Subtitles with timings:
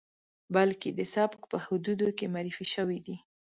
[0.55, 3.15] بلکې د سبک په حدودو کې معرفي شوی دی.